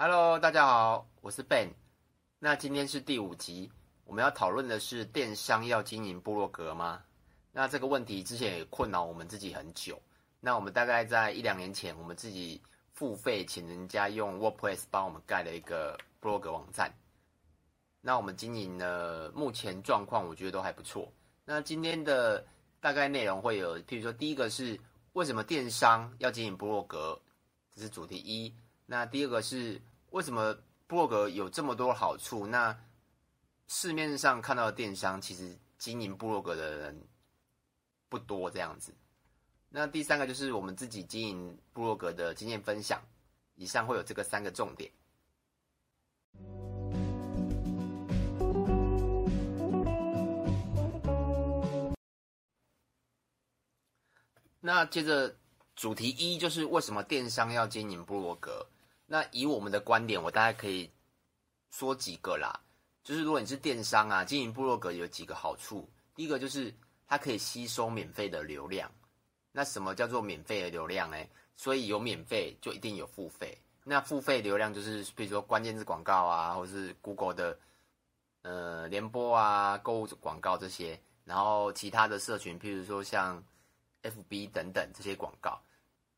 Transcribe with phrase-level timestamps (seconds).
[0.00, 1.70] Hello，大家好，我是 Ben。
[2.38, 3.68] 那今天是第五集，
[4.04, 7.02] 我们要讨论的是电商要经营部落格吗？
[7.50, 10.00] 那这个问题之前也困扰我们自己很久。
[10.38, 16.94] 那我们大概在一两年前，我们自己付费请人家用 WordPress 帮我们盖了一个部落格网站。
[18.00, 21.12] 那我们经营呢，目前状况我觉得都还不错。
[21.44, 22.46] 那今天的
[22.78, 24.78] 大概内容会有，譬如说第一个是
[25.14, 27.20] 为什么电商要经营部落格，
[27.74, 28.54] 这是主题一。
[28.90, 29.78] 那第二个是
[30.12, 30.56] 为什么
[30.86, 32.46] 部落格有这么多好处？
[32.46, 32.74] 那
[33.66, 37.06] 市面上看到的电商其实经营部落格的人
[38.08, 38.94] 不多，这样子。
[39.68, 43.02] 那第三个就是我们自己经营部落格的经验分享。
[43.56, 44.90] 以上会有这个三个重点。
[54.60, 55.36] 那接着
[55.76, 58.66] 主题一就是为什么电商要经营部落格？
[59.10, 60.90] 那以我们的观点，我大概可以
[61.70, 62.60] 说几个啦。
[63.02, 65.88] 就是如果你是电商啊，经营部落格有几个好处。
[66.14, 66.74] 第一个就是
[67.06, 68.92] 它可以吸收免费的流量。
[69.50, 71.16] 那什么叫做免费的流量呢？
[71.56, 73.56] 所以有免费就一定有付费。
[73.82, 77.58] 那付费流量就是比如说关键字广告啊，或是 Google 的
[78.42, 83.42] 呃联播啊、购物广告这些，然后其他的社群，譬如说像
[84.02, 85.58] FB 等等这些广告。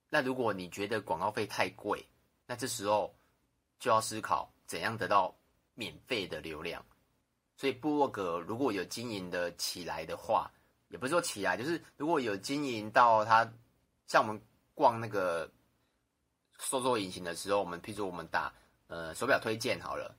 [0.08, 2.04] 那如果你觉得广告费太贵，
[2.50, 3.14] 那这时候
[3.78, 5.32] 就要思考怎样得到
[5.74, 6.84] 免费的流量。
[7.56, 10.50] 所以部落格如果有经营的起来的话，
[10.88, 13.48] 也不是说起来，就是如果有经营到它，
[14.08, 14.42] 像我们
[14.74, 15.48] 逛那个
[16.58, 18.52] 搜索引擎的时候，我们譬如说我们打
[18.88, 20.12] 呃手表推荐好了，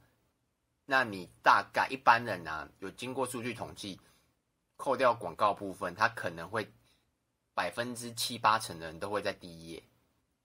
[0.86, 4.00] 那你大概一般人啊有经过数据统计，
[4.78, 6.66] 扣掉广告部分，它可能会
[7.54, 9.84] 百分之七八成的人都会在第一页。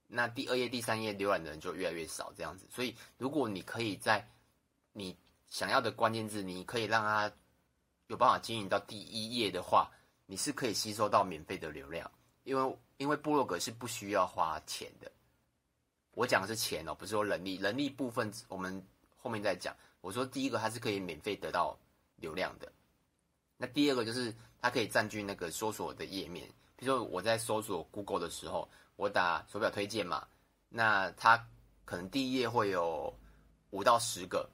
[0.08, 2.66] 那第二页、第三页浏览的人就越来越少，这样子。
[2.70, 4.26] 所以，如果你可以在
[4.92, 5.16] 你
[5.48, 7.32] 想要的关键字，你可以让它
[8.06, 9.90] 有办法经营到第一页的话，
[10.26, 12.10] 你是可以吸收到免费的流量。
[12.44, 15.10] 因为，因为部落格是不需要花钱的。
[16.12, 18.82] 我讲的是钱哦，不是说人力，人力部分我们
[19.16, 19.76] 后面再讲。
[20.00, 21.76] 我说第一个，它是可以免费得到
[22.16, 22.72] 流量的。
[23.56, 28.68] 那第二个就是它可以占据那个搜索的页面，比如我在搜索 Google 的时候。
[28.98, 30.26] 我打手表推荐嘛，
[30.70, 31.36] 那它
[31.84, 33.14] 可能第一页会有
[33.68, 34.48] 五到十个，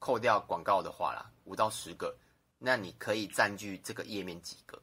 [0.00, 2.12] 扣掉广告的话啦，五到十个，
[2.58, 4.82] 那你可以占据这个页面几个？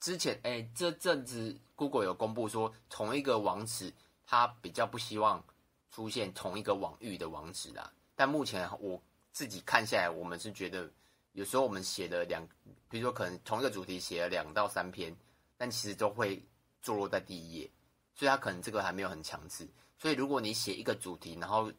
[0.00, 3.90] 之前哎，这阵子 Google 有公布说，同一个网址
[4.26, 5.42] 它比较不希望
[5.90, 7.90] 出现同一个网域的网址啦。
[8.14, 9.02] 但目前我
[9.32, 10.92] 自己看下来，我们是觉得
[11.32, 12.46] 有时候我们写的两，
[12.88, 15.16] 比如说可能同一个主题写了两到三篇，
[15.56, 16.42] 但其实都会。
[16.82, 17.70] 坐落在第一页，
[18.14, 19.68] 所以它可能这个还没有很强制。
[19.98, 21.70] 所以如果你写一个主题，然后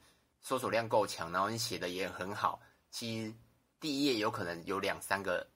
[0.42, 3.34] 搜索量够强，然后你写的也很好，其实
[3.80, 5.48] 第一页有可能有两三个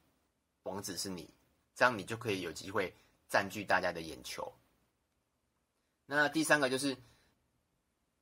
[0.63, 1.29] 网址是你，
[1.75, 2.91] 这样你就可以有机会
[3.29, 4.51] 占据大家的眼球。
[6.07, 6.97] 那第三个就是，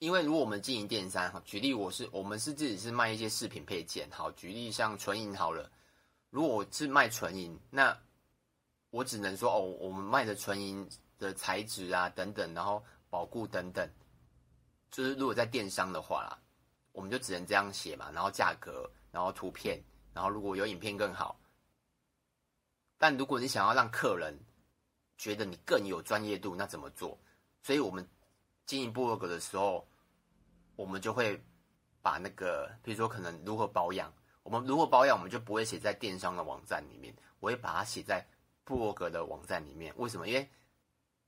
[0.04, 5.72] 因为如果我们经营电商，哈，举例我是我们是自己是卖一些饰品配件，好，举例像纯银好了，
[6.30, 7.98] 如果我是卖纯银，那
[8.90, 10.90] 我只能说哦，我们卖的纯银。
[11.20, 13.90] 的材质啊等等，然后保固等等，
[14.92, 16.38] 就是如果在电商的话啦，
[16.92, 18.12] 我们就只能这样写嘛。
[18.12, 19.82] 然后价格，然后图片，
[20.14, 21.40] 然后如果有影片更好。
[22.98, 24.38] 但如果你想要让客人
[25.18, 27.18] 觉得你更有专业度，那怎么做？
[27.62, 28.06] 所以我们
[28.66, 29.88] 经营部落格的时候，
[30.76, 31.44] 我们就会
[32.02, 34.14] 把那个，比如说可能如何保养，
[34.44, 38.26] 我们如何保养，我们就不会写在电商的网站里面，我会把它写在
[38.64, 39.94] 布洛格的网站里面。
[39.98, 40.28] 为什么？
[40.28, 40.50] 因为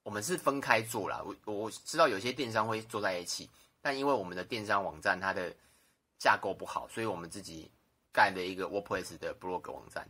[0.04, 3.50] 我们是分开做啦，我我知道有些电商会做在一起，
[3.82, 5.56] 但因为我们的电商网站它的
[6.18, 7.72] 架构不好，所以我们自己
[8.12, 10.08] 盖了一个 WordPress 的 blog 网站。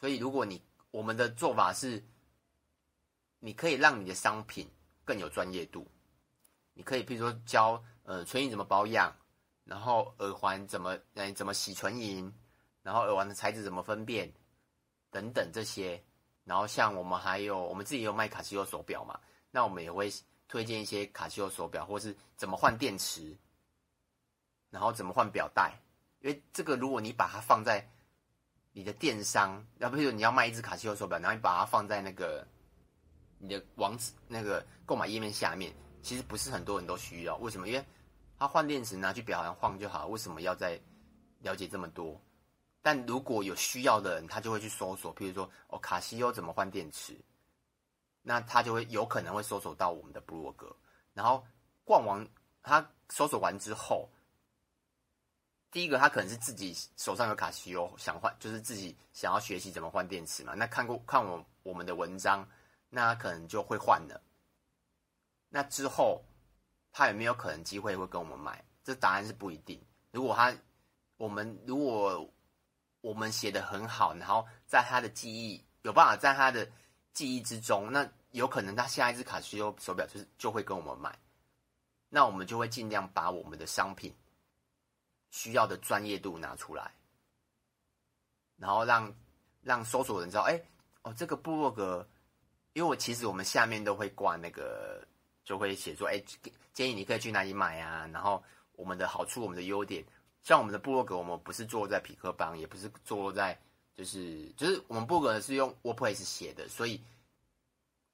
[0.00, 0.60] 所以如果你
[0.90, 2.02] 我们的做法是，
[3.38, 4.68] 你可以让你的商品
[5.04, 5.86] 更有专业度，
[6.74, 9.14] 你可以譬如说教呃纯银怎么保养，
[9.64, 12.32] 然后耳环怎么呃怎么洗纯银，
[12.82, 14.32] 然后耳环的材质怎么分辨，
[15.10, 16.02] 等等这些。
[16.44, 19.20] 然后像我们还有我们自己有卖卡西欧手表嘛，
[19.52, 20.12] 那我们也会
[20.48, 23.36] 推荐一些卡西欧手表，或是怎么换电池，
[24.70, 25.72] 然后怎么换表带，
[26.18, 27.88] 因为这个如果你把它放在
[28.72, 32.44] 你的电商，要不是你要卖一只卡西欧手表，然后你把它放在那个
[33.38, 35.72] 你的网址那个购买页面下面，
[36.02, 37.36] 其实不是很多人都需要。
[37.36, 37.68] 为什么？
[37.68, 37.84] 因为
[38.38, 40.78] 他换电池拿去表上晃就好，为什么要再
[41.38, 42.20] 了解这么多？
[42.82, 47.16] 但如果有需要的人，他就会去搜索，譬如说，哦，卡西欧怎么换电池，
[48.22, 50.74] 那他就会有可能会搜索到我们的部落格，
[51.14, 51.46] 然后
[51.84, 52.26] 逛完
[52.60, 54.10] 他搜索完之后，
[55.70, 60.54] 第一个他可能是自己手上有卡西欧，想换，就是自己想要学习怎么换电池嘛。
[60.54, 62.44] 那看过看我我们的文章，
[62.88, 64.20] 那他可能就会换了。
[65.54, 66.24] 那之后，
[66.92, 68.64] 他有没有可能机会会跟我们买？
[68.82, 69.78] 这答案是不一定。
[70.10, 70.50] 如果他，
[71.18, 72.26] 我们如果
[73.02, 76.66] 我们写的很好，然后在他的记忆有办法在他的
[77.12, 81.16] 记忆之中，那有可能他下一只卡西欧手表就是就会跟我们买。
[82.08, 84.16] 那我们就会尽量把我们的商品
[85.30, 86.94] 需要的专业度拿出来，
[88.56, 89.14] 然后让
[89.60, 90.62] 让搜索人知道，哎，
[91.02, 92.08] 哦，这个部落格，
[92.72, 95.06] 因为我其实我们下面都会挂那个，
[95.44, 96.22] 就会写说，哎，
[96.72, 98.42] 建议你可以去哪里买啊，然后
[98.72, 100.04] 我们的好处，我们的优点，
[100.42, 103.58] 像我们的部落格，我们不是坐落在匹克邦，也不是坐落在，
[103.94, 107.00] 就是就是我们部落格是用 WordPress 写的，所以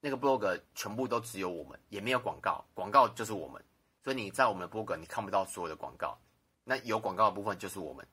[0.01, 3.63] 那个部落格全部都只有我们，也没有广告，广告就是我们。
[4.01, 6.17] 所以你在我们的博客你看不到所有的广告，
[6.63, 8.07] 那有广告的部分就是我们，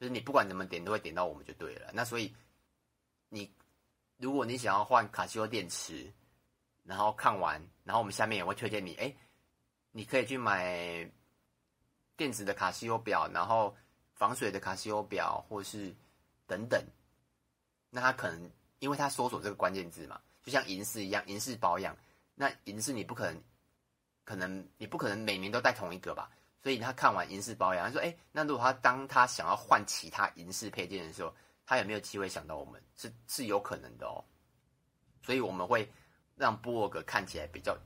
[0.00, 1.90] 就是你不管怎么点都会点到我们就对了。
[1.92, 2.34] 那所以
[3.28, 3.52] 你
[4.16, 6.10] 如果你想要换卡西欧电池，
[6.88, 9.14] 然后看完，然后我们下面也会推荐你，哎，
[9.92, 11.08] 你可以去买
[12.16, 13.76] 电子的卡西欧表，然后
[14.14, 15.94] 防水的卡西欧表，或是
[16.46, 16.82] 等等。
[17.90, 21.94] 那他可能因为他搜索这个关键字嘛，就像银饰一样，银饰保养，
[22.34, 23.42] 那银饰你不可能。
[24.24, 26.30] 可能你不可能每年都戴同一个吧，
[26.62, 31.34] 所以他看完银饰保养，他说：“哎，那如果他当他想要换其他银饰配件的时候，
[31.64, 32.78] 他有没有机会想到我们？
[32.94, 34.22] 是是有可能的哦。
[35.22, 35.90] 所以我们会
[36.38, 37.76] 让部落格看起来比较，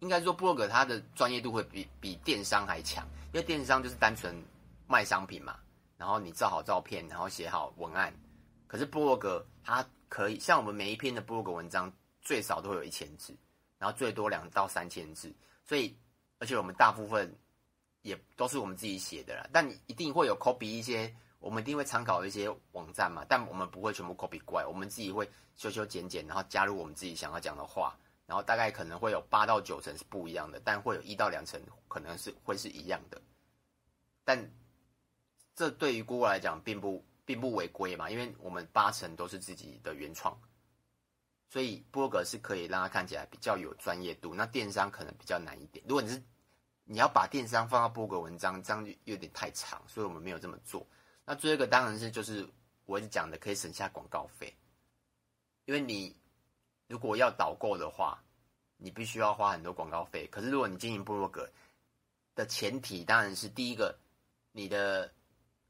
[0.00, 4.34] 应该说部落格它的专业度会比比电商还强，因为电商就是单纯
[4.86, 5.58] 卖商品嘛，
[5.96, 8.12] 然后你照好照片，然后写好文案。
[8.66, 13.34] 可是部落格它可以像我们每一篇的部落格文章最少都会有一千字，
[13.78, 15.32] 然后最多两到三千字。”
[15.64, 15.96] 所以，
[16.38, 17.34] 而且我们大部分
[18.02, 33.20] 也都是我们自己写的啦，但一定会有 copy 一些，我们一定会参考一些网站嘛，但我们不会全部 copy 过来，我们自己会修修剪剪，然后加入我们自己想要讲的话，然后大概可能会有八到九成是不一样的，但会有一到两成可能是会是一样的，
[34.24, 34.50] 但
[35.54, 40.38] 这对于 Google 来讲并不并不违规嘛，因为我们八成都是自己的原创。
[41.50, 44.34] 所以，波格是可以让它看起来比较有专业度。
[44.34, 45.82] 那电商可能比较难一点。
[45.88, 46.22] 如果你是
[46.84, 50.86] 你要把电商放到波格文章，这样就有点太长，所以我们没有这么做。
[51.28, 52.48] 那最后一个当然是就是
[52.86, 54.56] 我一直讲的，可以省下广告费。
[55.66, 56.16] 因为你
[56.86, 58.18] 如果要导购的话，
[58.78, 60.26] 你必须要花很多广告费。
[60.28, 61.46] 可是如果你经营部落格
[62.34, 63.94] 的前提，当然是第一个，
[64.52, 65.12] 你的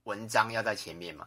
[0.04, 1.26] 文章要在前面嘛。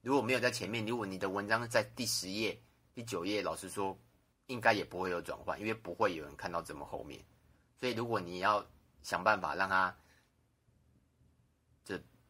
[0.00, 2.58] 如果没有在前面，如果你的文章在第十页。
[2.94, 3.94] 第九页，老实说，
[4.46, 7.22] 应该也不会有转换，因为不会有人看到这么后面。
[7.78, 8.66] 所以，如果你要
[9.02, 9.94] 想办法让它，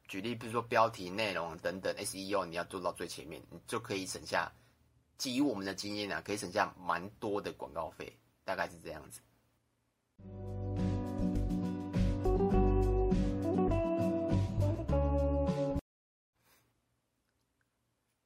[0.08, 4.50] 举例，比如说标题、内容等等，SEO 你要做到最前面，你就可以省下。
[5.18, 9.20] 基于我们的经验、啊，可以省下蛮多的广告费，大概是这样子。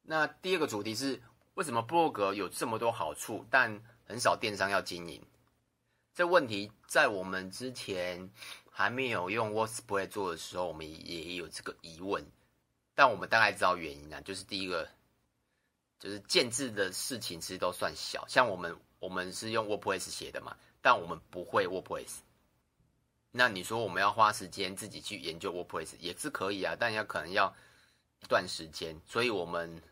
[0.02, 1.20] 那第二个主题是。
[1.54, 5.22] 为什么部落格有这么多好处，但很少电商要经营？
[6.14, 8.30] 这问题在我们之前
[8.70, 12.24] 还没有用 WordPress 做的时候，我们也有这个疑问。
[12.94, 14.88] 但我们大概知道原因啊，就是第一个，
[15.98, 18.26] 就是建制的事情其实都算小。
[18.26, 22.20] 像我们，我们是用 WordPress 写的嘛，但我们不会 WordPress。
[23.30, 27.54] 那你说我们要花时间自己去研究 WordPress 也是可以啊，但要可能要
[28.20, 29.82] 一段时间，所以我们。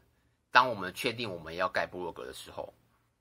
[0.50, 2.72] 当我们确定我们要盖部落格的时候，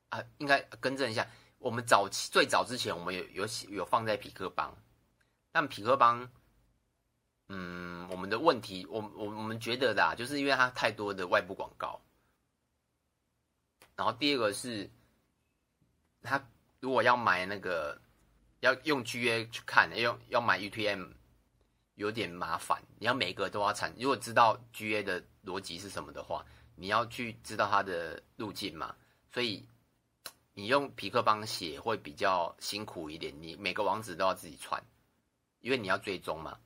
[0.08, 1.28] 啊，应该更正一下，
[1.60, 4.74] 我们早期最早之前，我们有有有放在匹克邦，
[5.58, 6.30] 但匹克邦，
[7.48, 12.00] 嗯，我们的问题，我我我们觉得啦，就是因为它太多的外部广告，
[13.96, 14.88] 然后第二个是，
[16.22, 16.48] 他
[16.80, 18.00] 如果要买那个，
[18.60, 21.10] 要用 GA 去看，要要买 UTM，
[21.96, 26.46] 有点麻烦，你要每个都要产，如果知道 GA 的逻辑是什么的话。
[26.76, 28.96] 你要去知道它的路径嘛，
[29.34, 29.68] 所以
[30.54, 33.34] 你用痞客邦写会比较辛苦一点。
[33.42, 34.80] 你每个网址都要自己串，
[35.62, 36.58] 因为你要追踪嘛。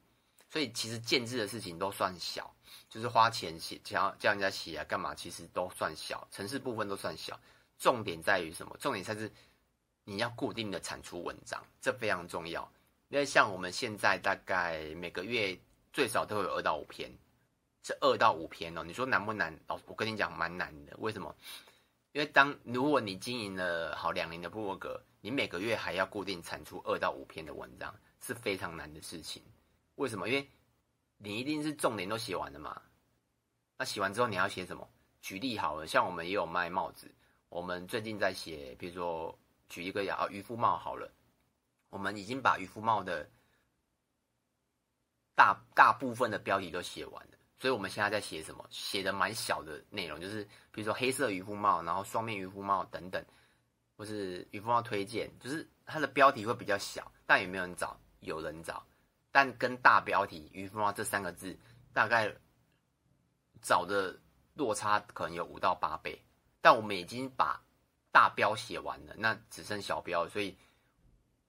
[0.50, 2.53] 所以其实建置的事情都算小，
[2.89, 7.39] 就是花钱写叫叫人家写啊干嘛，其实都算小，程式部分都算小。
[7.79, 8.75] 重点在于什么？
[8.79, 9.31] 重点才是
[10.03, 12.69] 你要固定的产出文章，这非常重要。
[13.10, 15.57] 因为像我们现在大概每个月
[15.93, 17.12] 最少都会有二到五篇。
[17.83, 19.60] 是二到五篇哦，你说难不难？
[19.67, 20.95] 老我跟你讲，蛮难的。
[21.00, 21.36] 为什么？
[22.12, 29.43] 因为当如果你经营了好两年的部落格，你每个月还要固定产出二到五篇的文章，是非常难的事情。
[29.95, 30.29] 为什么？
[30.29, 30.49] 因为
[31.17, 32.81] 你一定是重点都写完了嘛。
[33.77, 34.87] 那写完之后你要写什么？
[35.21, 37.13] 举例好了，像我们也有卖帽子，
[37.49, 39.37] 我们最近在写，比如说
[39.69, 41.11] 举一个啊渔夫帽好了，
[41.89, 43.29] 我们已经把渔夫帽的
[45.35, 47.37] 大大部分的标题都写完了。
[47.59, 48.65] 所以我们现在在写什么？
[48.71, 53.23] 写的蛮小的内容，就是比如说黑色渔夫帽，然后双面渔夫帽等等，
[53.95, 57.99] 或是渔夫帽推荐，就是它的标题会比较小，但也没有人找？
[58.21, 58.83] 有人找，
[59.31, 61.55] 但跟大标题渔夫帽这三个字，
[61.93, 62.33] 大概
[63.61, 64.17] 找的
[64.55, 66.19] 落差可能有五到八倍。
[66.61, 67.61] 但我们已经把
[68.11, 70.57] 大标写完了，那只剩小标，所以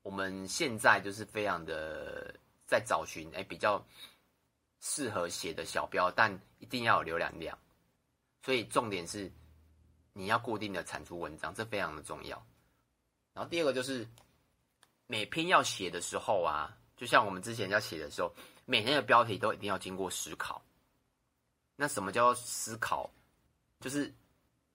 [0.03, 2.35] 我们现在就是非常的
[2.67, 3.83] 在找寻，哎，比较。
[4.85, 7.57] 适合写的小标，但一定要有浏览量，
[8.45, 9.31] 所以重点是
[10.13, 12.45] 你要固定的产出文章，这非常的重要。
[13.33, 14.05] 然后第二个就是
[15.13, 20.65] 每篇要写的时候啊，就像我们之前要写的时候，每天的标题都一定要经过思考。
[21.77, 23.11] 那什么叫思考？
[23.79, 24.11] 就是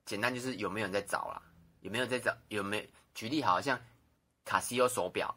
[0.04, 1.42] 简单就是有没有人在找啦？
[1.80, 2.32] 有没有在找？
[2.50, 2.84] 有没有？
[3.16, 3.80] 举例好像
[4.44, 5.36] 卡西欧手表，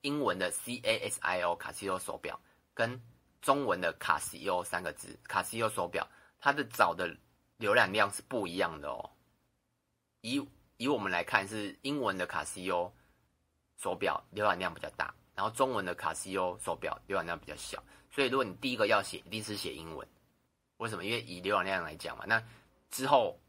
[0.00, 2.40] 英文的 C A S I O 卡西欧手表
[2.72, 2.98] 跟
[3.42, 6.08] 中文的卡西欧三个字，卡西欧手表，
[6.40, 7.14] 它的找的
[7.58, 9.10] 浏览量是不一样的哦。
[10.22, 10.42] 以
[10.78, 12.90] 以我们来看，是英文的卡西欧
[13.80, 17.82] 手表浏览量比较大，然后中文的卡西欧手表浏览量比较小。
[18.10, 20.06] 所以如果你第一个要写，一定是写英文。
[20.76, 21.04] 为什么？
[21.04, 22.24] 因为以浏览量来讲嘛。
[22.26, 22.42] 那
[22.90, 23.40] 之后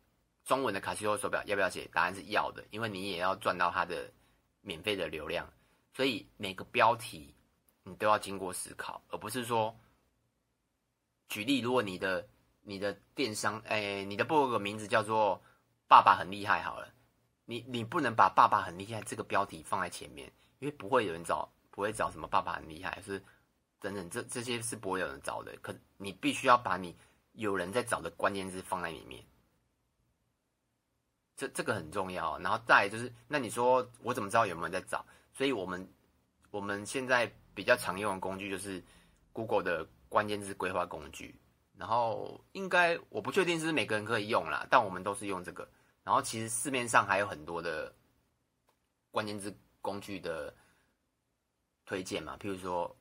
[0.45, 1.87] 中文的卡西欧手表要不要写？
[1.93, 4.09] 答案是要的，因为你也要赚到它的
[4.61, 5.47] 免费的流量。
[5.93, 7.35] 所以每个标题。
[7.83, 9.75] 你都要经过思考，而不是说，
[11.29, 12.27] 举例，如果你的
[12.61, 15.41] 你的电商，哎、你的部落格名字叫做
[15.89, 16.87] “爸爸很厉害”好了，
[17.51, 23.21] 你你不能把“爸爸很厉害”这个标题放在前面，因为不会有人找，不会找什么“爸爸很厉害”是
[23.81, 25.53] 等等，这这些是不会有人找的。
[25.61, 26.95] 可你必须要把你
[27.33, 29.21] 有人在找的关键字放在里面，
[31.35, 32.39] 这这个很重要。
[32.39, 35.05] 然后再来就是，那你说我怎么知道有没有人在找？
[35.33, 35.85] 所以我们
[36.51, 37.31] 我们现在。
[37.53, 38.81] 比较常用的工具就是
[39.33, 41.37] Google 的关键字规划工具，
[41.77, 45.67] 然后应该我不确定是每个人可以用啦，但我们都是用这个。
[46.03, 47.93] 然后其实市面上还有很多的
[49.11, 50.53] 关键字工具的
[51.85, 52.95] 推荐嘛，譬如说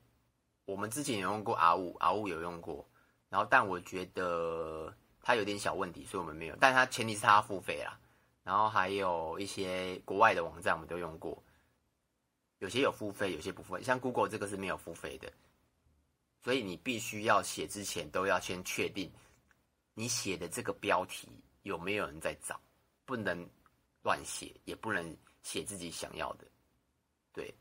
[0.64, 2.88] 我们之前有用过 R5，R5 有用过，
[3.28, 6.56] 然后但我觉得它有点小问题，所以我们没有。
[6.60, 7.98] 但它前提是它付费啦。
[8.42, 11.42] 然后还有一些国外的网站我们都用过。
[12.58, 13.82] 有些有付费，有些不付费。
[13.82, 15.32] 像 Google 这个是没有付费的，
[16.42, 19.10] 所以你必须要写之前都要先确定
[19.94, 21.28] 你写的这个标题
[21.62, 22.60] 有没有人在找，
[23.10, 23.44] 不能
[24.04, 26.46] 乱写，也不能写自己想要的。
[27.32, 27.52] 对。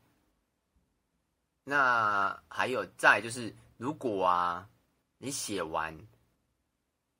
[1.63, 4.69] 那还有再就是，如果啊
[5.17, 5.97] 你写完，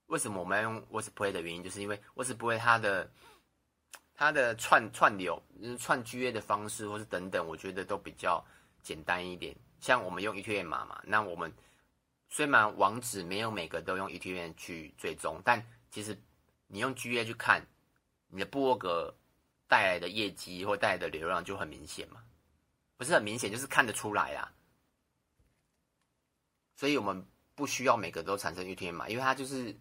[0.05, 3.11] 为什么我们要用 Wordplay 的原因，就是因为 Wordplay 它的。
[4.21, 5.41] 它的串串流、
[5.79, 8.45] 串 GA 的方式，或是等等，我觉得都比较
[8.83, 9.55] 简单一点。
[9.79, 11.49] 像我们用 eTelegram 嘛，那我们
[12.27, 16.21] 虽然网址没有每个都用 ETM 去追踪，但其实
[16.67, 17.65] 你用 GA 去看
[18.29, 19.13] 你的部落格
[19.67, 22.23] 带来的业绩或带来的流量就很明显嘛，
[22.95, 24.51] 不是很明显，就是看得出来啊。
[26.75, 29.75] 所以我们不需要每个都产生 eTelegram 嘛，因为它就是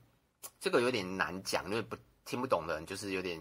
[0.58, 3.40] 这个有点难讲，因为不听不懂的人就是有点。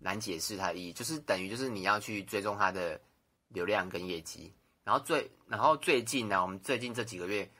[0.00, 3.00] 难解释它的意义，就是等于就是你要去追踪它的
[3.48, 4.54] 流量跟业绩，
[4.84, 7.50] 然后最然后最近呢，我们最近这几个月，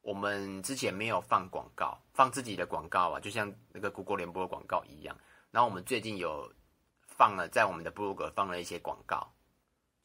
[0.00, 5.18] 我们之前没有放广告，放自己的广告啊，就像那个 Google 联播的广告一样。
[5.50, 6.52] 然后我们最近有
[7.00, 9.32] 放了在我们的部落格放了一些广告，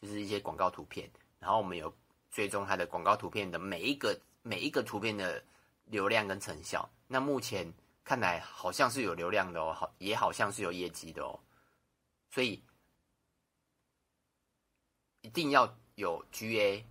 [0.01, 1.93] 就是一些广告图片，然后我们有
[2.31, 5.43] 追踪它的广告图片的每一个每一个图片的
[5.85, 6.89] 流量跟成效。
[7.07, 7.71] 那目前
[8.03, 11.39] 看来好像是有流量的哦，好也好像是有业绩的哦。
[12.31, 12.63] 所以
[15.21, 16.83] 一定要有 GA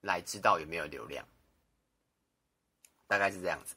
[0.00, 1.24] 来知道有没有流量，
[3.06, 3.76] 大概是这样子。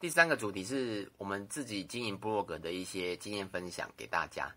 [0.00, 4.50] 第三个主题是我们自己经营部落格的一些经验分享给大家，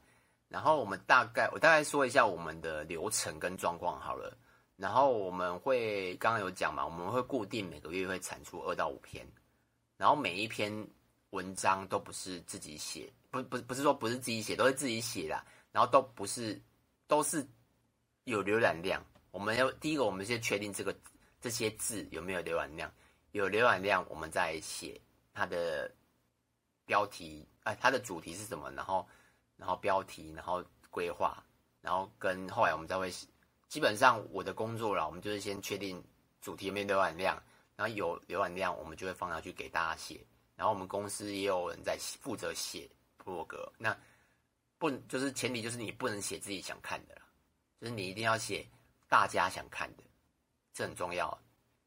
[0.47, 4.35] 然后我们大概我大概说一下我们的流程跟状况好了。
[4.77, 9.27] 然后我们会刚刚有讲嘛，我们会固定每个月会产出二到五篇，
[9.97, 10.71] 然后每一篇
[11.31, 16.57] 文章都不是自己写，不不不是说不是自己写，都是自己写的，然后都不是
[17.05, 17.45] 都是
[18.23, 19.03] 有浏览量。
[19.31, 20.95] 我们要第一个，我们先确定这个
[21.41, 22.89] 这些字有没有浏览量，
[23.33, 24.99] 有浏览量，我们再写
[25.33, 25.91] 它的
[26.85, 28.71] 标题，哎，它的主题是什么？
[28.71, 29.07] 然后，
[29.57, 31.43] 然后标题，然后规划，
[31.81, 33.11] 然后跟后来我们再会，
[33.67, 36.03] 基本上我的工作了，我们就是先确定
[36.41, 37.41] 主题有没有浏览量，
[37.75, 40.25] 然后有浏览量，我们就会放上去给大家写。
[40.55, 42.87] 然后我们公司也有人在负责写
[43.17, 43.97] 部落格，那
[44.77, 47.21] 不就是前提就是你不能写自己想看的啦，
[47.81, 48.63] 就是你一定要写
[49.09, 50.03] 大家想看的，
[50.71, 51.35] 这很重要。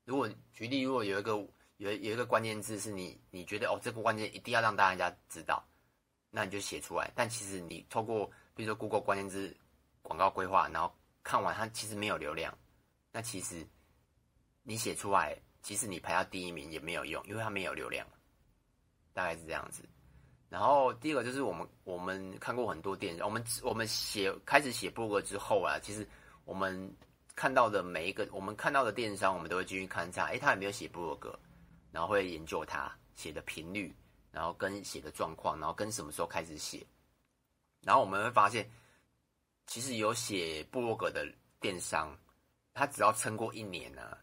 [0.05, 1.37] 如果举例，如果有一个
[1.79, 5.63] 有有一个关键字是你你觉得哦，这个关键一定要让大家知道，
[6.31, 7.11] 那你就写出来。
[7.15, 9.57] 但其实你透过比如说 Google 关键字
[10.03, 12.57] 广告规划，然后看完它其实没有流量，
[13.13, 13.67] 那其实
[14.63, 18.07] 你写出来，其实你排到第一名也没有用，因为它没有流量。
[19.13, 19.83] 大概是这样子。
[20.49, 26.07] 然后第二个就是我们我们看过很多电影，我们我们写开始写部落格之后啊，其实
[26.45, 26.95] 我们。
[27.39, 31.39] 看到的每一个，我们看到的电商，我们都会继续看一下，诶，他有没有写部落格，
[31.91, 33.95] 然后会研究他写的频率，
[34.31, 36.87] 然后跟写的状况，然后跟什么时候开始写，
[37.83, 38.69] 然后我们会发现，
[39.67, 41.27] 其实有写部落格的
[41.61, 42.17] 电商，
[42.75, 44.19] 他只要撑过一年呢、啊，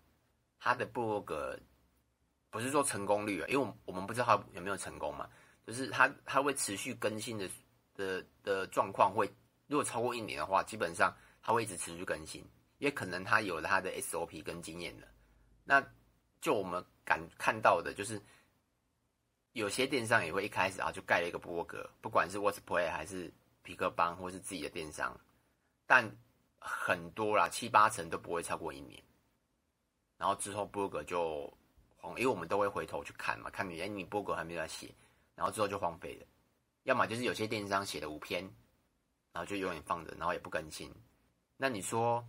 [0.60, 1.60] 他的部落格
[2.50, 5.30] 不是说成功率啊，因为我们我们不知道他有没有成功嘛，
[5.66, 7.50] 就是他他会持续更新的
[7.96, 9.28] 的的状况会，
[9.68, 12.44] 如果超过一年的话，基本上他会一直持续更新。
[12.80, 15.08] 也可能他有了他的 SOP 跟经验了，
[15.64, 15.82] 那
[16.44, 18.22] 就我们敢看到的，就是
[19.54, 23.32] 有些电商也会一开始啊就盖了一个部落格，不管是 WhatsApp 还是
[23.62, 25.18] 皮克邦或是自己的电商，
[25.88, 26.04] 但
[26.60, 29.02] 很多啦七八成都不会超过一年，
[30.18, 31.50] 然后之后部落格就
[31.96, 34.94] 荒，因为我们都会回头去看嘛，看你哎你部落格还没有在写，
[35.36, 36.28] 然后之后就荒废了，
[36.84, 38.44] 要么就是有些电商写了五篇，
[39.32, 40.94] 然后就永远放着，然后也不更新，
[41.56, 42.22] 那你说？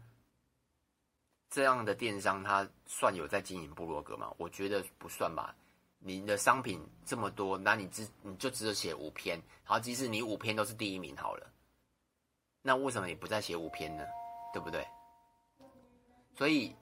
[1.54, 4.28] 这样的电商，他算有在经营部落格吗？
[4.38, 5.54] 我觉得不算吧。
[6.00, 11.46] 你的商品这么多，那你只你就只有写五篇，好，即使你五篇都是第一名好了，
[12.60, 14.02] 那为什么你不再写五篇呢？
[14.52, 14.84] 对不对？
[16.34, 16.74] 所以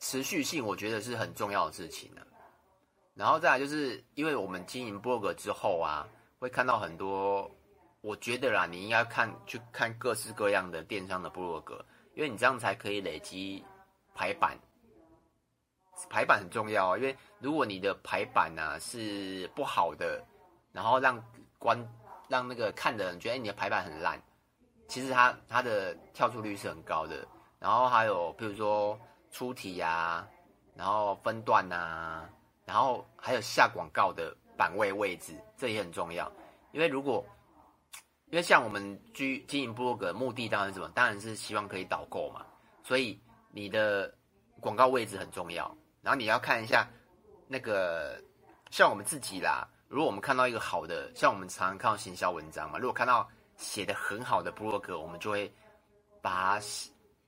[0.00, 2.20] 持续性，我觉得是很重要的事情呢。
[3.14, 6.06] 然后再来就是，因为我们经营部落格之后啊，
[6.38, 7.50] 会看到很多，
[8.02, 11.82] 我觉得啦，你应该看去看各式各样的电商的部落格。
[12.18, 13.64] 因为你这样才可以累积
[14.12, 14.58] 排版，
[16.10, 16.98] 排版很重要啊。
[16.98, 20.20] 因为如果你的排版呢、啊、是不好的，
[20.72, 21.24] 然后让
[21.58, 21.78] 观
[22.26, 24.20] 让那个看的人觉得你的排版很烂，
[24.88, 27.24] 其实它它的跳出率是很高的。
[27.60, 28.98] 然后还有比如说
[29.30, 30.28] 出题啊，
[30.74, 32.28] 然后分段啊，
[32.64, 36.28] 然后还有下广告的版位位置，这也很重要。
[36.72, 37.24] 因为如果
[38.30, 40.90] 因为像我们居经营部落格，目的当然是什么？
[40.94, 42.44] 当然是希望可以导购嘛。
[42.84, 43.18] 所以
[43.50, 44.14] 你的
[44.60, 45.74] 广告位置很重要。
[46.02, 46.86] 然后你要看一下
[47.46, 48.22] 那个，
[48.70, 49.66] 像我们自己啦。
[49.88, 55.50] 如果我们看到一个好的，像我们常常看到行销文章嘛，如果看到写的很好的部落格，我们就会
[56.20, 56.66] 把它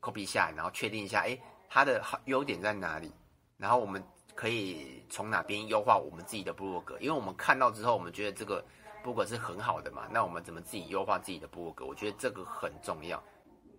[0.02, 1.38] copy 下来，然后确定一下，哎，
[1.70, 3.10] 它的好优点在哪里？
[3.56, 6.98] 然后我们可以从哪边优化我们自己的部落格？
[7.00, 8.62] 因为我们看到之后，我们觉得这个。
[9.02, 11.84] 部落格是很好的嘛，那我们怎么自己优化自己的部落格？
[11.84, 13.22] 我觉得这个很重要，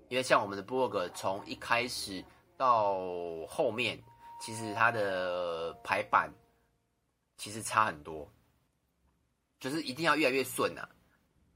[0.09, 2.23] 因为像我们的部落格从一开始
[2.57, 2.95] 到
[3.47, 4.01] 后面，
[4.39, 6.31] 其实它的排版
[7.37, 8.27] 其实差很多，
[9.59, 10.89] 就是一定要越来越顺啊，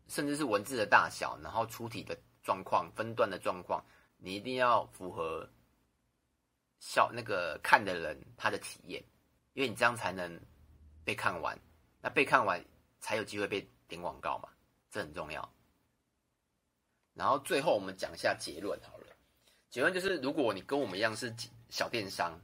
[0.08, 3.84] 甚至是文字的大小，然后出题的状况、分段的状况，
[4.17, 5.47] 你一定要符合
[6.80, 9.04] 小那个看的人他的体验，
[9.54, 10.39] 因为你这样才能
[11.04, 11.58] 被看完，
[12.01, 12.63] 那被看完。
[13.06, 14.50] 才有机会被点广告嘛，
[14.89, 15.48] 这很重要。
[17.13, 19.06] 然后最后我们讲一下结论好了，
[19.70, 21.32] 结论就是如果你跟我们一样是
[21.70, 22.36] 小电商，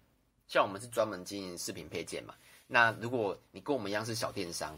[0.47, 2.35] 像我们是专门经营饰品配件嘛，
[2.67, 4.77] 那如果你跟我们一样是小电商，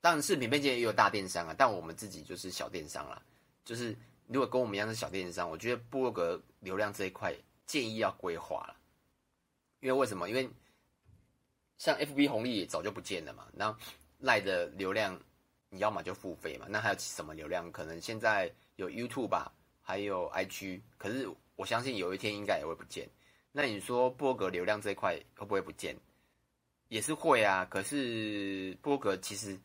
[0.00, 3.22] 当然饰品配件也有大电商啊，但我们自己就是小电商啦。
[3.64, 7.32] 就是如果跟我们一样是小电商，我觉得部落格流量这一块
[7.64, 8.76] 建议要规划了，
[9.78, 10.28] 因为为什么？
[10.28, 10.50] 因为
[11.78, 13.78] 像 FB 红利也早就不见了嘛，然后。
[14.18, 15.18] 赖的流量，
[15.70, 17.70] 你要么就付费嘛，那还有什么流量？
[17.70, 23.08] 可能现在有 YouTube 吧，还有 IG，可是我相信有一天应该也会不见。
[23.52, 25.96] 那你说波格流量这一块会不会不见？
[26.88, 27.64] 也是会啊。
[27.70, 29.56] 可是波格其实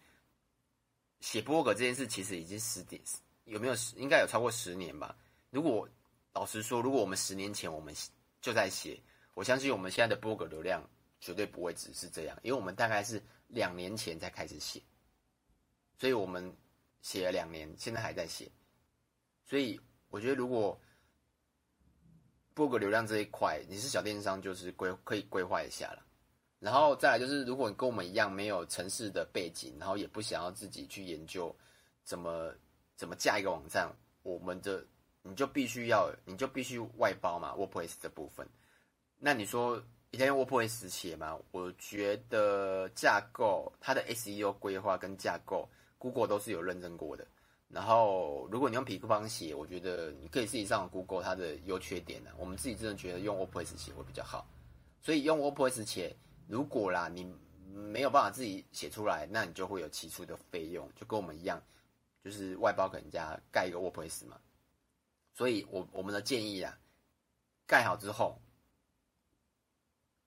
[1.20, 3.02] 写波格这件事其实已经十点，
[3.46, 3.96] 有没有十？
[3.96, 5.16] 应该有超过十年吧。
[5.50, 5.90] 如果
[6.34, 7.92] 老实说，如果我们十年前我们
[8.40, 9.00] 就在写，
[9.34, 10.88] 我相信我们现在的波格流量
[11.20, 13.20] 绝对不会只是这样，因为我们大概是。
[13.48, 14.82] 两年前才开始写，
[15.98, 16.56] 所以我们
[17.02, 18.52] 写了两年，现在还在写。
[19.46, 19.80] 所以
[20.10, 20.80] 我觉得，如果
[22.54, 26.06] 部落格流量这一块，你是小电商，就是规可以规划一下了。
[26.60, 31.54] 然后再来就是，如果你跟我们一样没有城市的背景，然后也不想要自己去研究
[32.04, 32.54] 怎么
[32.96, 34.86] 怎么架一个网站，我们的
[35.24, 38.48] 你就必须要，你就必须外包嘛，WordPress 的部分。
[39.18, 41.36] 那你说一定要用 WordPress 写嘛？
[41.50, 47.26] 我觉得架构它的 SEO 规划跟架构，Google 都是有认证过的。
[47.68, 54.48] 然后，如果你用痞客邦写，我觉得你可以自己上 Google 它的优缺点呢、我们自己真的觉得用 WordPress 写会比较好，
[55.02, 56.16] 所以用 WordPress 写，
[56.48, 57.28] 如果啦你
[57.74, 61.60] 没有办法自己写出来，那你就会有起初的费用，就跟我们一样，
[62.24, 64.40] 就是外包给人家盖一个 WordPress 嘛。
[65.34, 66.78] 所以我我们的建议啊，
[67.66, 68.40] 盖好之后，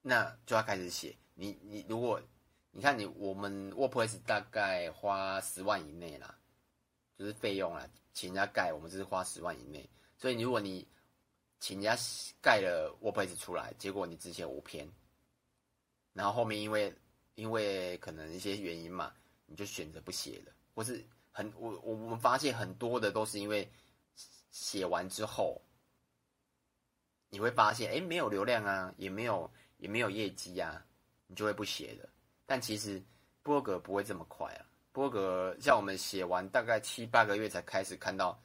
[0.01, 1.15] 那就要开始写。
[1.35, 2.21] 你你如果
[2.71, 6.33] 你看你我们 WordPress 大概花十万以内啦。
[7.17, 9.89] 就是费用啦，请人家盖，我们就是花十万以内。
[10.19, 10.87] 所以如果你
[11.59, 11.99] 请人家
[12.43, 14.87] 盖了 WordPress 出来，结果你只写五篇，
[16.13, 16.93] 然后后面因为
[17.33, 19.11] 因为可能一些原因嘛，
[19.47, 23.67] 你就选择不写了，或是很我我们发现很多的都是因为
[24.51, 25.59] 写完之后，
[27.29, 30.85] 你会发现哎没有流量啊，也没有也没有业绩啊，
[31.27, 32.09] 你就会不写了。
[32.45, 33.01] 但其实
[33.43, 34.65] 波格不会这么快啊。
[34.91, 38.41] 波格像我们写完大概七八个月才开始看到，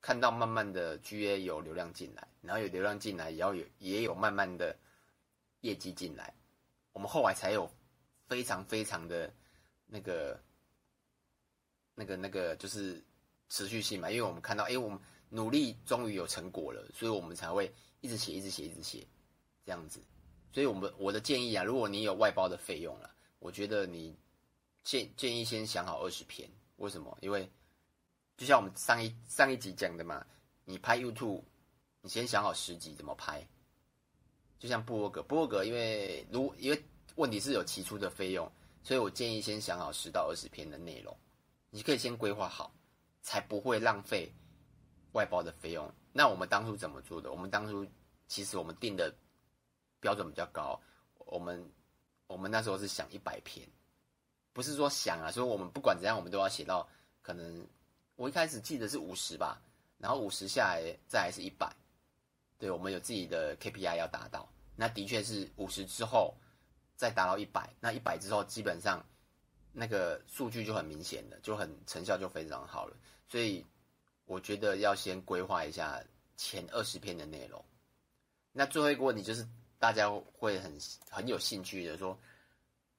[0.00, 4.76] 看到慢慢的 GA 有流量进来，然后有流量进来，也要有也有慢慢的
[5.62, 6.32] 业绩进来，
[6.92, 7.68] 我们后来才有
[8.28, 9.32] 非常非常的
[9.86, 10.40] 那个
[11.96, 13.02] 那个那个就是
[13.48, 15.00] 持续性嘛，因为我们看到，哎，我们
[15.30, 19.04] 努力终于有成果了，所以我们才会一直写，一直写，一直写
[19.64, 20.00] 这样子。
[20.52, 24.16] 所以我们我的建议啊，如果你有外包的费用了，我觉得你。
[24.84, 26.46] 建建议先想好二十篇，
[26.76, 27.16] 为什么？
[27.22, 27.50] 因为
[28.36, 30.22] 就像我们上一上一集讲的嘛，
[30.66, 31.42] 你拍 YouTube，
[32.02, 33.42] 你先想好十集怎么拍。
[34.58, 38.46] 就像部落格，部落格因为如因为问题是有起初的费用，
[38.82, 41.16] 所以我建议先想好十到二十篇的内容，
[41.70, 42.70] 你可以先规划好，
[43.22, 44.30] 才不会浪费
[45.12, 45.90] 外包的费用。
[46.12, 47.32] 那我们当初怎么做的？
[47.32, 47.86] 我们当初
[48.28, 49.10] 其实我们定的
[50.04, 50.78] 标准比较高，
[51.16, 51.66] 我们
[52.26, 53.66] 我们那时候是想一百篇。
[54.52, 56.86] 不是说想啊，所以我们不管怎样，我们都要写到
[57.22, 57.66] 可能
[58.16, 59.62] 我一开始记得是五十吧，
[59.96, 61.74] 然后五十下来再来是一百，
[62.58, 64.46] 对，我们有自己的 KPI 要达到。
[64.76, 66.34] 那的确是五十之后
[66.96, 69.02] 再达到一百，那一百之后基本上
[69.72, 72.94] 那个数据就很明显了，就很成效就非常好了。
[73.26, 73.64] 所以
[74.26, 76.04] 我觉得要先规划一下
[76.36, 77.64] 前二十篇的内容。
[78.52, 79.48] 那最后一个问题就是
[79.84, 80.72] 大家会很
[81.10, 82.18] 很有兴趣的说。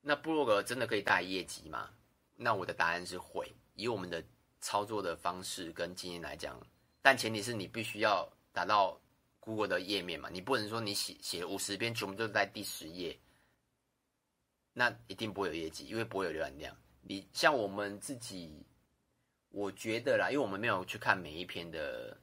[0.01, 1.89] 那部落格真的可以带业绩吗？
[2.35, 4.23] 那我的答案是会，以我们的
[4.61, 6.61] 操作的方式跟经验来讲，
[7.01, 9.01] 但前提是你必须要达到
[9.39, 13.19] Google 的页面嘛，你不能说你写写五十篇全部都在第十页，
[14.71, 16.77] 那一定不会有业绩，因为不会有浏览量。
[17.01, 18.63] 你像我们自己，
[19.49, 22.15] 我觉得啦，因为我们没有去看每一篇的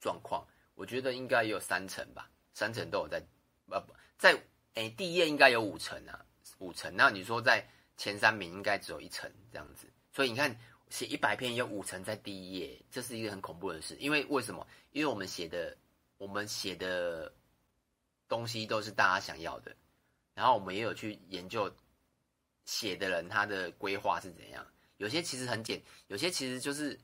[0.00, 3.22] 状况，我觉得应该有三成吧，三成都有在，
[3.70, 4.40] 呃不在，
[4.74, 6.24] 哎第一页应该有五成啊。
[6.58, 10.56] 五成，那你说在前三名应该只有一成这样子，所以你看
[10.88, 13.96] 写一百篇有五成在第一页，这是一个很恐怖的事。
[13.96, 14.66] 因为为什么？
[14.92, 15.76] 因为我们写的
[16.16, 17.32] 我们写的
[18.28, 19.74] 东西都是大家想要的，
[20.32, 21.70] 然后我们也有去研究
[22.64, 24.64] 写的人他的规划是怎样。
[24.98, 26.98] 有些其实很简，有些其实就是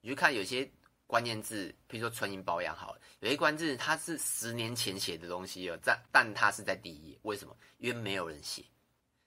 [0.00, 0.70] 你去看有些
[1.06, 7.56] 关键字，譬如说纯银保养好了，有些关键字它是十年前写的东西哦，但但它是在第一页，为什么？
[7.78, 8.64] 因为没有人写。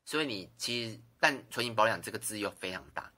[0.04, 3.12] 所以你其实，但纯银保养这个字又非常大，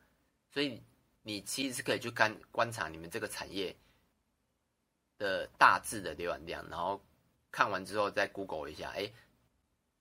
[0.52, 0.82] 所以
[1.22, 3.76] 你其实是可以去看观察你们这个产业
[5.18, 7.00] 的大致的浏览量，然后
[7.52, 9.12] 看完之后再 Google 一下，哎，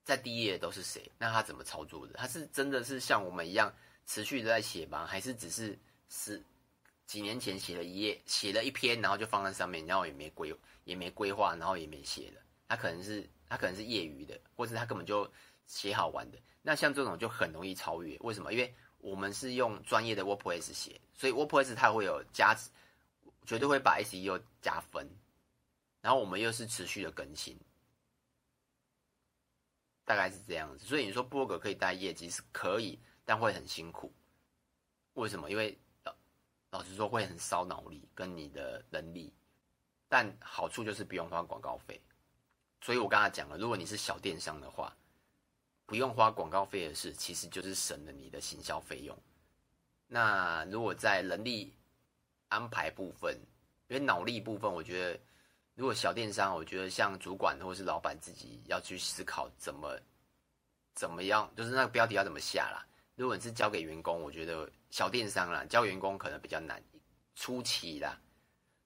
[0.02, 1.12] 在第一页都是谁？
[1.18, 2.14] 那他怎么操作的？
[2.14, 3.70] 他是真的是像我们一样
[4.06, 5.06] 持续的在写吗？
[5.06, 6.42] 还是只是是
[7.08, 12.42] 几年前写了一页，写了一篇，然后就放在上面，然后也没规也没规划，然后也没写了？
[12.68, 15.26] 他可能是他可能是业余的，或者他根本就
[15.66, 16.38] 写好玩的。
[16.60, 18.52] 那像这种就很容易超越，为什么？
[18.52, 22.54] 因为我们是用专业的 WordPress 写，所以 WordPress 它会有加，
[23.46, 25.08] 绝对会把 SEO 加分。
[26.02, 27.58] 然后我们又是持续的更新，
[30.04, 30.84] 大概是这样子。
[30.84, 34.12] 所以你说部落格可以带业绩是可以，但会很辛苦。
[35.14, 35.50] 为什么？
[35.50, 35.76] 因为
[36.70, 39.32] 老实说会很烧脑力跟你的能力，
[40.08, 42.00] 但好处就是不用花广告费。
[42.80, 44.94] 所以我刚才讲了，如果你是小电商的话。
[45.86, 49.18] 不用花广告费的事，其实就是省了你的行销费用。
[50.06, 51.74] 那如果在人力
[52.48, 53.34] 安排部分，
[53.86, 55.18] 因为脑力部分，我觉得
[55.74, 59.98] 如果小电商，我觉得像主管或是老板自己要去思考怎么
[60.92, 62.86] 怎么样，就是那个标题要怎么下啦。
[63.14, 66.82] 如果你是交给员工，我觉得小电商啦，教员工可能比较难，
[67.34, 68.20] 初期啦。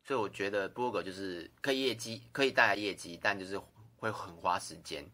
[0.04, 3.60] 所以我觉得部落格就是可以业绩，可以带来业绩，但就是
[3.96, 5.08] 会很花时间。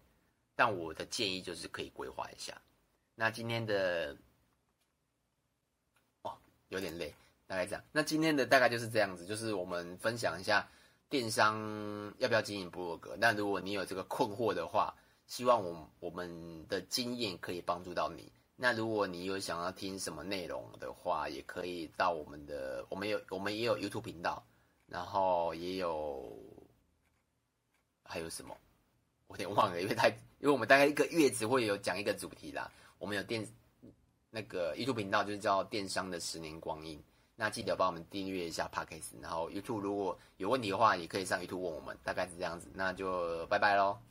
[0.57, 2.61] 但我的建议就是可以规划一下。
[3.15, 4.17] 那今天的
[6.23, 6.37] 哦
[6.69, 7.15] 有点累，
[7.47, 7.85] 大概这样。
[7.93, 10.69] 那今天的大概就是这样子，就是我们分享一下
[11.09, 11.55] 电商
[12.19, 13.15] 要不要经营部落格。
[13.21, 14.97] 那如果你有这个困惑的话，
[15.27, 18.33] 希望我我们的经验可以帮助到你。
[18.61, 24.45] 那如果你有想要听什么内容的话，也可以到我们的，我们有我们也有 YouTube 频道，
[24.89, 26.37] 然后也有
[28.03, 28.57] 还有什么，
[29.29, 32.69] 我有点忘了，因为太因为我们大概一个月只会有讲一个主题啦。
[32.99, 33.47] 我们有电
[34.29, 37.01] 那个 YouTube 频道，就是叫电商的十年光阴。
[37.37, 42.69] 那记得帮我们订阅一下 Podcast，然后 YouTube 如果有问题的话，也可以上 YouTube 问我们，大概是这样子。
[42.75, 44.08] 那就拜拜喽。